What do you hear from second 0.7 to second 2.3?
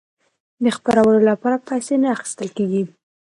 خپرولو لپاره پیسې نه